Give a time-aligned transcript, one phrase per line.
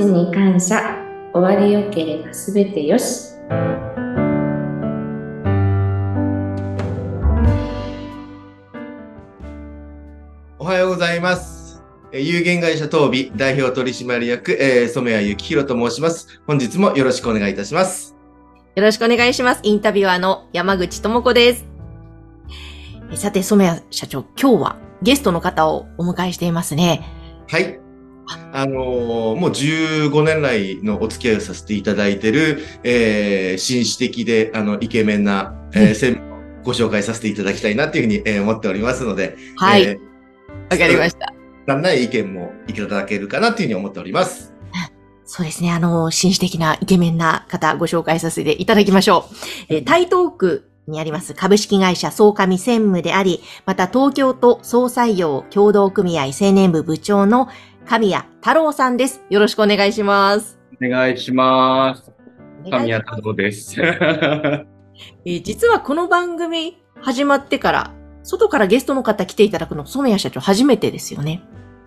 [0.00, 0.96] ちに感謝。
[1.34, 3.34] 終わりよければすべてよし。
[10.58, 11.82] おはようございます。
[12.12, 16.40] えー有限会社東美代表取締役、えー染谷幸宏と申します。
[16.46, 18.16] 本日もよろしくお願いいたします。
[18.76, 19.60] よろしくお願いします。
[19.62, 21.66] インタビュアーの山口智子です。
[23.12, 27.02] えさて、染谷社長、今日はゲストの方をお迎えしていますね。
[27.48, 27.89] はい。
[28.52, 39.82] あのーもう15年来のお付き合いをさせていただいている、えー紳士的で、あの、イケメンな、えー専務をご紹介させていただきたいなというふうに、えー思っておりますので、はい。
[39.82, 39.98] え
[40.70, 41.32] わ、かりました。
[41.66, 44.54] ー、だんない意見もいただけるかなというふうに思っております。
[45.32, 45.70] そうですね。
[45.70, 49.34] あの、紳士的なイケメンな方ご紹介させていただきましょう。
[49.68, 57.48] えー台東区にあります株式会社総上専務であり、また東京都総採用協同組合青年部部長の
[57.86, 59.22] 神谷太郎さんです。
[59.30, 60.58] よろしくお願いします。
[60.82, 62.12] お願いします。
[62.70, 63.80] 神谷太郎です。
[63.82, 71.42] えー実はこの番組始まってから、外からゲストの方来ていただくの、染谷社長初めてですよね。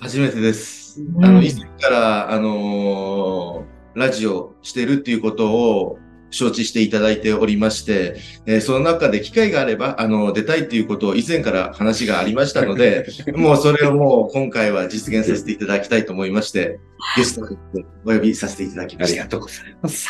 [0.00, 1.02] 初めてです。
[1.02, 5.98] うんあの、以前から、あのーラジオしてるっていうことを
[6.30, 16.78] 承知していただいておりまして、えーその中で機会があれば、あの、出たいっていうことを以前から話がありましたので、 もうそれをもう今回は実現させていただきたいと思いまして、
[17.16, 19.22] ゲストとしてお呼びさせていただきました。
[19.22, 20.08] ありがとうございます。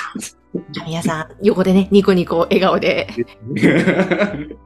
[0.73, 3.09] じゃあ皆さん、横でね、ニコニコ笑顔で、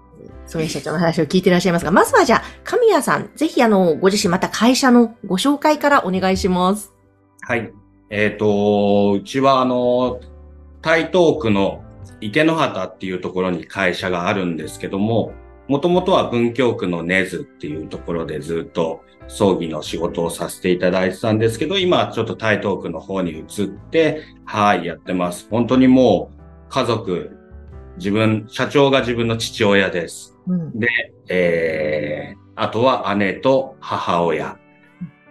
[0.47, 6.92] 染谷社長の話を聞いていらっしゃいますが、まずはじゃあ、神谷さん、ぜひあの、ご自身また会社のご紹介からお願いします。
[7.41, 7.73] はい。
[8.11, 10.20] えっ、と、うちはあの、
[10.83, 11.83] 台東区の
[12.21, 15.33] 池の畑っていうところに会社があるんですけども、
[15.69, 25.47] もともとは文京区の根津っていうところでずっと葬儀の仕事をさせていただいてたんですけど、今はちょっと台東区の方に移って、はい、やってます。
[25.51, 27.37] 本当にもう家族、
[27.97, 30.37] 自分、社長が自分の父親です。
[30.48, 30.79] うん。
[30.79, 30.89] で、
[31.29, 34.59] えー、あとは姉と母親。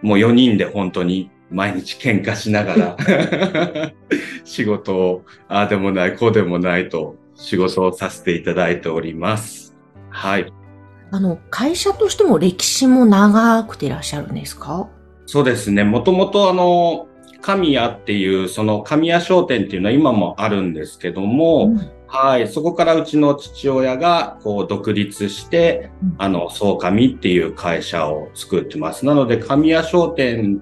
[0.00, 2.96] もう4人で本当に毎日喧嘩しながら
[4.44, 9.76] 仕事を、ああでもない、こうでもないと仕事をさせていただいております。
[10.10, 10.52] はい。
[11.10, 14.88] あの、会社としても歴史も長くていらっしゃるんですか？
[15.26, 15.84] そうですね。
[15.84, 17.06] もともとあの、
[17.40, 22.46] 神谷っていう、その神谷商店っていうのは今もあるんですけども、うんはい。
[22.46, 29.06] そこからうちの父親が、こう、独立してうん、あの、総神っていう会社を作ってます。
[29.06, 30.60] なので、神谷商店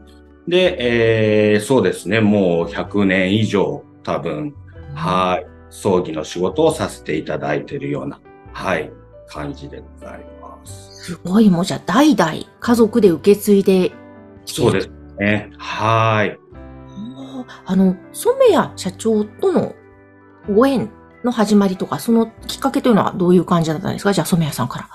[0.51, 4.55] で、えー、そうですね、もう100年以上、多分、
[4.95, 5.47] はい。
[5.71, 8.21] 葬儀の仕事をさせていただいているような、
[8.53, 8.91] はい、
[9.29, 11.05] 感じでございます。
[11.05, 13.93] すごい、もうじゃあ代々家族で受け継いで
[14.45, 14.91] そうです
[15.21, 15.51] ね。
[15.57, 16.37] はい。
[17.65, 19.77] あの、染谷社長との
[20.53, 20.91] ご縁
[21.23, 24.13] の始まりとか、そのきっかけというのはどういう感じだったんですか？
[24.13, 24.89] じゃあ染谷さんから。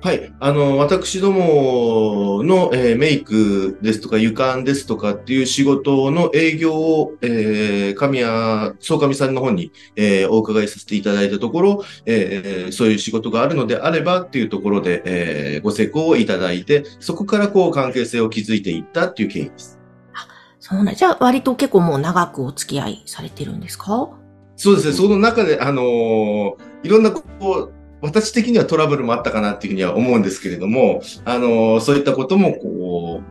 [0.00, 0.32] はい。
[0.38, 19.80] あの、私どもの、えーメイクですとか、床案ですとかっていう仕事の営業を、えー、神谷、総神さんの方に、えーお伺いさせていただいたところ、えーそういう仕事があるのであればっていうところで、えーご施工をいただいて、そこからこう関係性を築いていったっていう経緯です。
[20.60, 24.10] そうなんじゃあ割と結構もう長くお付き合いされてるんですか？
[24.54, 24.94] そうですね。
[24.94, 26.54] その中で、あのー
[26.84, 33.22] いろんな、こう、私的にはトラブルもあったかなっていうふうには思うんですけれども、あのーそういったことも、こ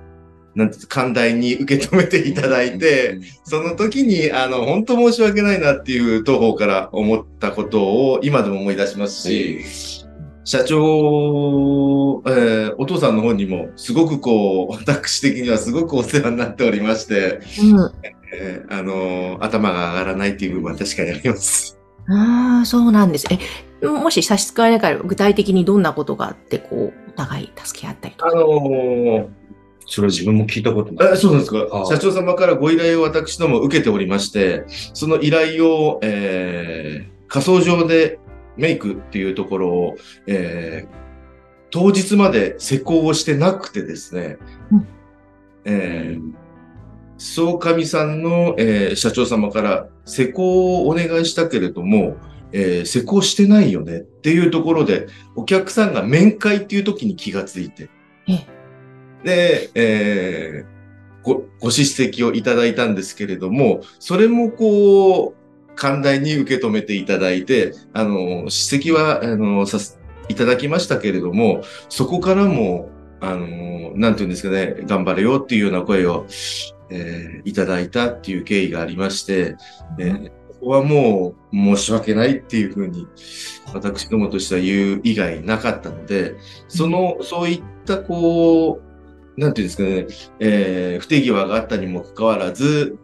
[0.55, 9.61] う、なんて寛大に受け止めていただいて、その時に、あの、本当申し訳ないなっていう東方から思ったことを今でも思い出しますし、
[10.43, 17.91] 社長、えーお父さんの方にも、すごくこう、私的にはすごくお世話になっておりまして、うん。
[18.33, 21.77] えーあのー頭が上がらないっていう部分は確かにあります。
[22.09, 23.27] ああ、そうなんです。
[23.29, 23.37] え、
[23.81, 28.31] もし差し支えなければ具体的にどんなことがあって、こう、お互い助け合ったりとか。
[28.31, 29.27] あのー
[29.89, 31.13] それ自分も聞いたことない。
[31.13, 31.85] えそうなんですかあ。
[31.85, 38.19] 社長様からご依頼を私ども受けておりまして、その依頼を、えー仮想上で
[38.55, 39.95] メイクっていうところを、
[40.27, 40.97] えー
[41.69, 44.37] 当日まで施工をしてなくてですね、
[44.71, 44.87] うん
[45.65, 46.33] えー
[47.17, 52.17] 総上さんの、えー社長様から施工をお願いしたけれども、
[52.51, 57.89] えー施工してないよねっていうところで、お客さんが面会っていう時に気がついて、
[58.27, 58.47] ええ。
[59.23, 60.77] で、えー
[61.23, 72.89] ご、ご叱責をいただいたんですけれども、それもこう、寛大に受け止めていただいて、あの、叱責は、あの、さす、いただきましたけれども、そこからも、
[73.19, 76.25] あの、なんていうんですかね、頑張れよっていうような声を
[76.89, 79.55] えーいただいたっていう経緯がありまして、
[79.99, 83.07] えーここはもう申し訳ないっていうふうに、
[83.73, 86.35] 私どもとしては言う以外なかったので、
[86.67, 88.81] その、そういったこ
[89.37, 90.07] う、なんていうんですかね、
[90.39, 92.97] えー不手際があったにもかかわらず、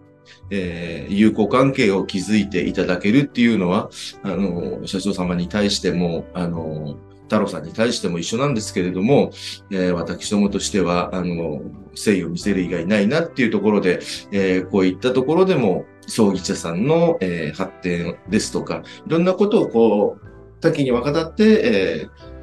[0.49, 3.89] えー友好関係を築いていただけるっていうのは、
[4.23, 9.31] あの、社長様に対しても、あの、太郎さんに対しても一緒なんですけれども、
[9.71, 11.61] えー私どもとしては、あの、
[11.91, 13.99] 誠意を見せる以外ないなっていうところで、
[14.31, 20.27] えーこういったところでも、葬儀社さんの、えー発展ですとか、いろんなことをこう、
[20.61, 22.33] 多岐にわたって、えー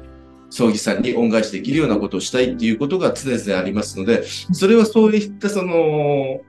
[0.53, 6.41] 葬儀さんに恩返しできるようなことをしたいっていうことが常々ありますので、それはそういったその、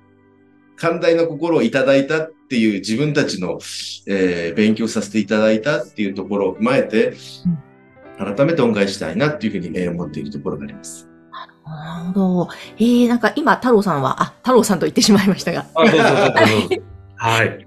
[0.74, 3.60] 寛大な心をいただいたっていう自分たちの、
[4.08, 7.14] えー勉強させていただいたっていうところを踏まえて、
[8.18, 11.08] 改めて恩返ししたいなっていうふうに、えー思っているところがあります。
[11.64, 12.48] なるほど。
[12.78, 16.91] えー、なんか今、太郎さんは、あ、太郎さんと言ってしまいましたが、あ、どうぞどうぞ。
[17.22, 17.66] はい。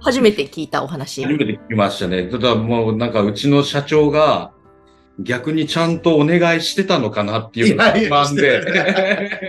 [0.00, 1.22] 初めて聞いたお話。
[1.22, 2.26] 初めて聞きましたね。
[2.26, 4.50] ただもうなんかうちの社長が
[5.20, 8.62] 逆にちゃんとお願いしてたのかなっていうのが不安で。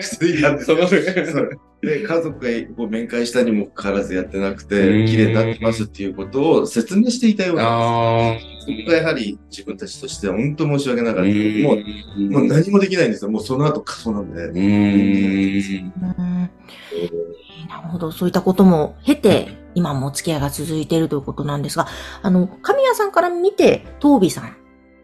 [0.01, 0.65] していたんで
[1.81, 8.45] で、家族がこう面会したにもかかわらずやってなくうて、ん綺麗になってますっていうことを説明していたようなんあです。
[8.67, 11.23] そこがやはり自分たちとしては本当申し訳なかあ。
[11.23, 11.31] った。
[11.31, 11.77] もう、
[12.17, 13.31] うもう何もできないんですよ。
[13.31, 14.51] もうその後過疎なんで。
[17.67, 18.11] なるほど。
[18.11, 21.87] そういったことも経て、今もお付き合いが続いているということなんですが、
[22.21, 24.55] あの、神谷さんから見て、東美さん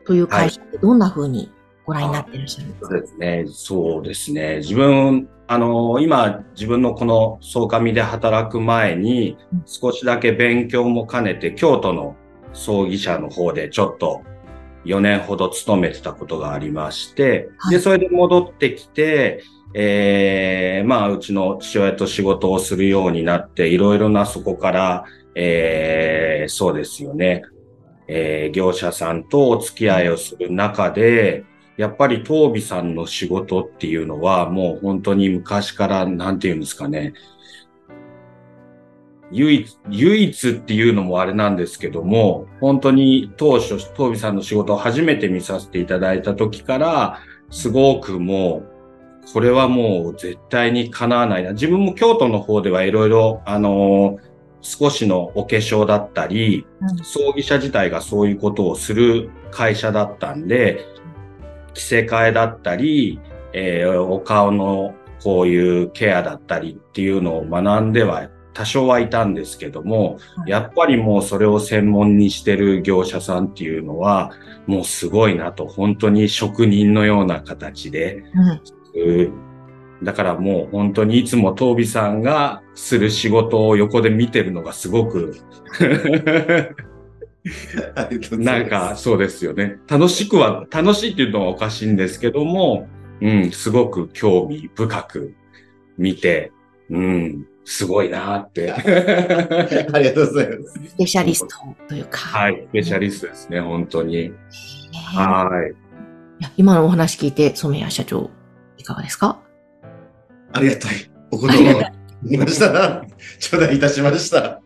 [0.06, 1.52] という会社ってどんな風に
[1.86, 3.46] ご覧になっていらっしゃるんですか、そうですね。
[3.48, 4.58] そうですね。
[4.58, 12.16] 自分、あの、今、自分のこの総上で働く前にうん、少しだけ勉強も兼ねて、京都の
[12.54, 14.22] 葬儀社の方でちょっと
[14.86, 19.44] 4年ほど勤めてたことがありまして、はいで、それで戻ってきて、
[19.74, 25.06] えー、まあ、うちの父親と仕事をするようになって、いろいろなそこから、
[25.36, 27.44] えー、そうですよね。
[28.08, 31.46] えー業者さんとお付き合いをする中で、
[31.78, 37.14] やっぱり東美さんの仕事っていうのはもう本当に昔からなんていうんですかね。
[39.32, 47.20] 唯一、唯一っていうのもあれなんですけども、本当に当初、東美さんの仕事を初めて見させていただいた時から、
[47.50, 51.54] すごくもう、これはもう絶対に叶わないな。
[51.54, 54.32] 自分も京都の方ではいろいろ、あのー
[54.64, 60.86] 少しのお化粧だったり、うん葬儀社自体がそういうことをする会社だったんで、
[61.74, 63.20] 着せ替えだったり、
[63.54, 64.94] えーお顔の
[65.24, 74.32] こういうケアだったりっていうのを学んでは多少はいたんですけども、うんやっぱりもうそれを専門にしてる業者さんっていうのは、
[74.68, 78.24] もうすごいなと、本当に職人のような形で、
[78.96, 79.12] うん。
[79.20, 79.52] うん。
[80.04, 85.36] だからもう本当にいつも東美さんがする仕事を横で見てるのがすごく
[88.32, 89.78] ないんかそうですよね。
[89.88, 92.88] 楽しくは、楽しいっていうのはおかしいんですけども、
[93.22, 95.36] うん、すごく興味深く
[95.98, 96.52] 見て、
[96.90, 98.72] うん、すごいなって。
[98.74, 100.80] ありがとうございます。
[100.90, 101.48] スペシャリスト
[101.88, 102.18] というか。
[102.20, 104.30] はい、スペシャリストですね、本当に。
[104.30, 104.32] ね
[105.16, 105.72] はい。
[106.42, 108.30] いや今のお話聞いて、染谷社長、
[108.78, 109.40] いかがですか？
[110.54, 110.94] ありがたい。
[111.32, 111.82] お言葉を
[112.24, 113.04] 言いましたな。
[113.40, 114.60] 頂戴いたしました。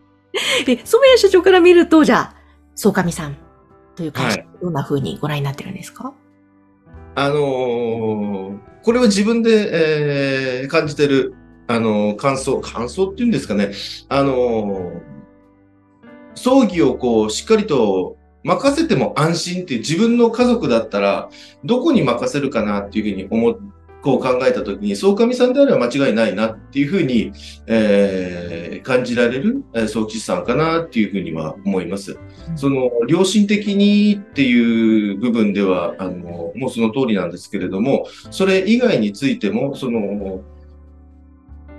[0.66, 2.36] で、染谷社長から見ると、じゃあ、
[2.76, 3.36] 総上さん
[3.96, 6.14] という会社、はいどんな風にご覧になってるんですか？
[7.16, 11.34] あのーこれは自分で、えー感じてる、
[11.68, 13.72] あのー感想、感想っていうんですかね。
[14.10, 15.16] あのー
[16.38, 21.30] 葬儀をこう、しっかりと任せても安心っていう自分の家族だったら、
[21.64, 23.58] どこに任せるかなっていうふうに思っ
[24.06, 27.32] こう考えたときに、総上さんであれば間違いないなっていうふうに、
[27.66, 32.20] えー感じられる、えー葬儀師さんかなっていうふうには思います。
[32.56, 40.42] その、良心的にっていう部分では、あの、もうその通りなんですけれども、それ以外についても、その、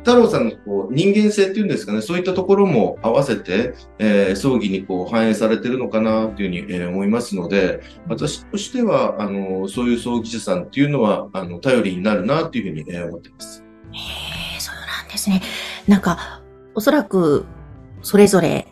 [0.06, 13.64] 太郎さんのこう人間性っていうんですかね、そういったところも合わせて、えー葬儀にこう反映されてるのかなというふうに、えー思いますので、私としては、あの、そういう葬儀師さんっていうのは、あの、頼りになるなというふうに、えー思ってます。
[13.90, 13.96] へ
[14.56, 15.42] え、そうなんですね。
[15.88, 16.40] なんか、
[16.76, 17.44] おそらく、
[18.02, 18.68] それぞれ、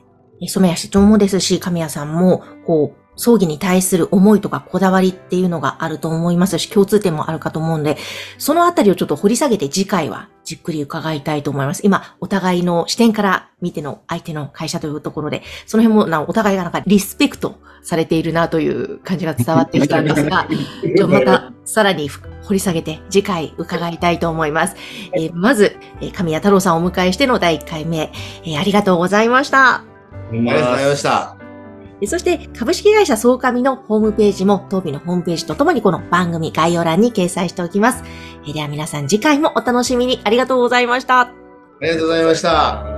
[0.47, 7.97] 染谷社長もですし、神谷さんも、こう、葬儀に対する思いとかこだわりっていうのがあると思いますし、共通点もあるかと思うんで、
[8.39, 11.83] そのあたりをちょっと掘り下げて次回はじっくり伺いたいと思います。
[11.85, 20.47] 今、お互いの視点から見ての相手の会社というところで、その辺もなお互いがなんかリスペクトされているなという感じが伝わってきたんですが、
[20.97, 24.77] じゃあまたさらに掘り下げて次回伺いたいと思います。
[25.15, 28.13] えーまず、えー神谷太郎さんをお迎えしての第1回目、
[28.45, 29.77] えーありがとうございました。
[29.77, 29.85] あ
[30.33, 31.44] りがとうございました。
[32.07, 38.03] そして、株式会社総上のホームページも、当日のホームページとともにこの番組概要欄に掲載しておきます。
[38.53, 41.21] では皆さん次回もお楽しみにありがとうございました。
[41.21, 41.33] あ
[41.81, 42.94] りがとうございました。